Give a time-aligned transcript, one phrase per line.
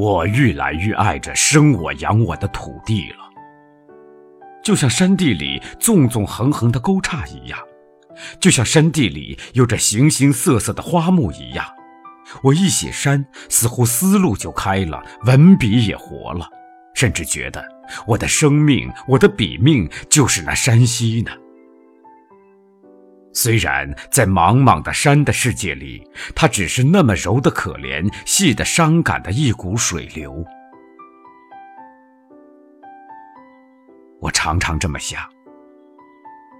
[0.00, 3.18] 我愈来愈爱着生我养我的土地了，
[4.64, 7.58] 就像山地里纵纵横横的沟岔一样，
[8.40, 11.66] 就像山地里有着形形色色的花木一样。
[12.44, 16.48] 我一写山，似乎思路就开了，文笔也活了，
[16.94, 17.62] 甚至觉得
[18.06, 21.30] 我的生命，我的笔命就是那山溪呢。
[23.32, 26.02] 虽然在茫茫的山的世界里，
[26.34, 30.44] 它只是那么柔的可怜、细的伤感的一股水流。
[34.20, 35.22] 我常常这么想：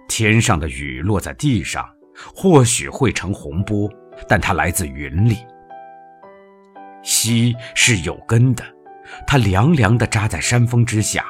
[0.09, 1.87] 天上的雨落在地上，
[2.35, 3.91] 或许会成洪波，
[4.29, 5.39] 但它来自云里。
[7.03, 8.65] 溪是有根的，
[9.27, 11.27] 它凉凉地扎在山峰之下。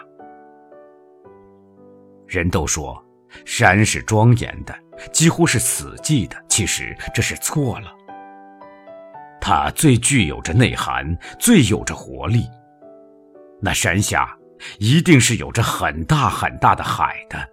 [2.27, 3.03] 人都说
[3.45, 4.75] 山是庄严的。
[5.13, 7.91] 几乎是死寂的，其实这是错了。
[9.41, 12.45] 它最具有着内涵，最有着活力。
[13.63, 14.37] 那山下
[14.79, 17.49] 一定是有着很大很大的海的，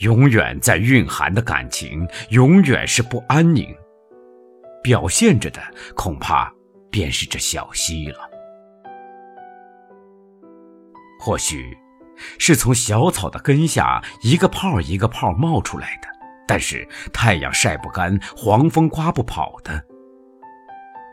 [0.00, 3.72] 永远在蕴含的感情，永远是不安宁。
[4.82, 5.62] 表现着的
[5.94, 6.52] 恐怕
[6.90, 8.18] 便是这小溪了。
[11.20, 11.78] 或许，
[12.38, 16.08] 是从小草的根下一个泡一个泡冒出来的。
[16.46, 19.82] 但是太阳晒不干，黄风刮不跑的。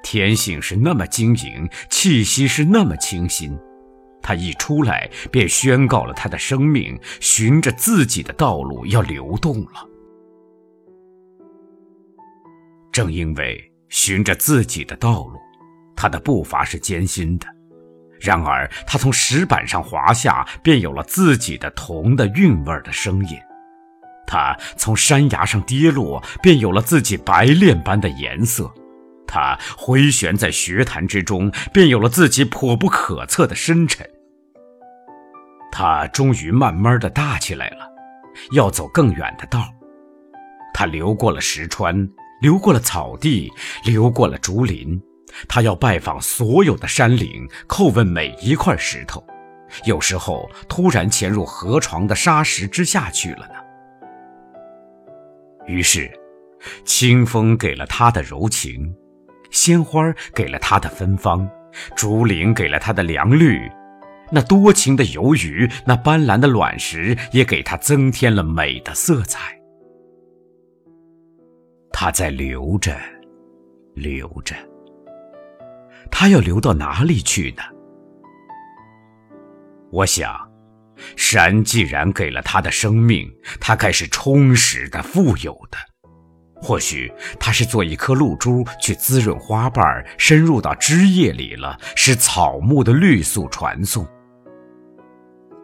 [0.02, 3.58] 天性是那么晶莹，气息是那么清新，
[4.22, 9.88] 它一出来便宣告了它的生命循着自己的道路要流动了。
[12.92, 15.38] 正因为循着自己的道路，
[15.96, 17.46] 它的步伐是艰辛的，
[18.20, 23.38] 然而他从石板上滑下，便有了自己的铜的韵味的声音。
[24.28, 28.66] 他从山崖上跌落，便有了自己白练般的颜色；
[29.26, 34.08] 他回旋在学潭之中，便有了自己颇不可测的深沉。
[35.72, 37.88] 他终于慢慢的大起来了，
[38.52, 39.64] 要走更远的道。
[40.74, 42.08] 他流过了石川，
[42.42, 43.52] 流过了草地，
[43.84, 45.02] 流过了竹林。
[45.48, 49.24] 他要拜访所有的山岭，叩问每一块石头。
[49.86, 53.54] 有时候突然潜入河床的沙石之下去了呢。
[55.68, 56.12] 于是，
[56.84, 58.94] 清风给了他的柔情，
[59.52, 60.02] 鲜花
[60.34, 61.48] 给了他的芬芳，
[61.96, 63.72] 竹林给了他的凉绿，
[64.32, 69.56] 那多情的游鱼，那斑斓的卵石，也给他增添了美的色彩。
[71.92, 72.98] 他在流着，
[73.94, 74.56] 流着，
[76.12, 77.64] 他要流到哪里去呢？
[79.92, 80.48] 我想。
[81.16, 83.26] 山既然给了他的生命，
[83.62, 85.78] 他该是充实的、富有的。
[86.62, 94.06] 或许他是做一颗露珠去滋润花瓣，深入到枝叶里了，使草木的绿素传送。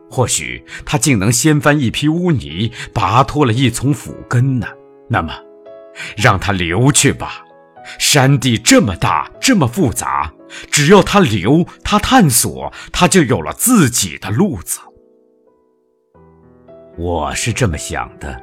[0.10, 4.68] 或许他竟能掀翻一批污泥，拔脱了一丛腐根呢。
[5.10, 5.34] 那么，
[6.16, 7.45] 让它流去吧。
[8.00, 10.32] 山地这么大，这么复杂，
[10.72, 14.80] 只要他留，他探索，他就有了自己的路子。
[16.98, 18.42] 我是这么想的，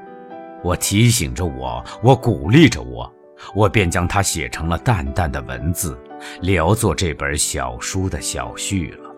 [0.63, 3.11] 我提醒着我，我鼓励着我，
[3.55, 5.99] 我便将它写成了淡淡的文字，
[6.43, 9.12] 聊作这本小书的小序了。